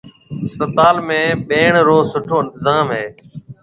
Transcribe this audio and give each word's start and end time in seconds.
اسپتال 0.45 0.95
۾ 1.09 1.19
ٻھڻ 1.47 1.71
رو 1.87 1.97
سٺو 2.11 2.35
انتطام 2.41 2.85
ھيََََ 2.95 3.05